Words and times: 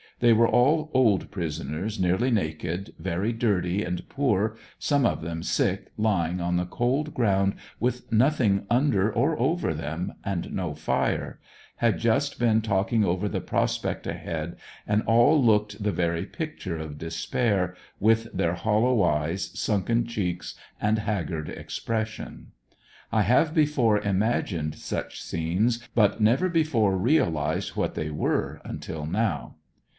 They 0.19 0.33
were 0.33 0.47
all 0.47 0.89
old 0.93 1.31
prisoners 1.31 1.99
near 1.99 2.17
ly 2.17 2.29
naiied, 2.29 2.91
very 2.99 3.33
dirty 3.33 3.83
and 3.83 4.07
poor, 4.09 4.55
some 4.79 5.03
of 5.05 5.21
them 5.21 5.41
sick 5.41 5.91
lying 5.97 6.39
on 6.39 6.57
the 6.57 6.65
cold 6.65 7.13
ground 7.15 7.55
with 7.79 8.11
nothing 8.11 8.65
under 8.69 9.11
or 9.11 9.39
over 9.39 9.73
them, 9.73 10.13
and 10.23 10.53
no 10.53 10.73
fire; 10.75 11.39
had 11.77 11.99
just 11.99 12.39
been 12.39 12.61
talking 12.61 13.03
over 13.03 13.27
the 13.27 13.41
prospect 13.41 14.05
ahead 14.05 14.55
and 14.87 15.01
all 15.03 15.43
looked 15.43 15.81
the 15.83 15.91
very 15.91 16.25
picture 16.25 16.77
of 16.77 16.99
dispair, 16.99 17.75
with 17.99 18.27
their 18.31 18.53
hollow 18.53 19.01
eyes, 19.03 19.51
sunken 19.59 20.05
cheeks 20.05 20.55
and 20.79 20.99
haggard 20.99 21.49
ex 21.49 21.79
pression. 21.79 22.51
I 23.11 23.23
have 23.23 23.55
before 23.55 23.99
imagined 23.99 24.75
such 24.75 25.21
scenes 25.21 25.87
but 25.95 26.21
never 26.21 26.49
before 26.49 26.95
realized 26.97 27.69
what 27.75 27.95
they 27.95 28.09
were 28.09 28.61
until 28.63 29.07
now. 29.07 29.55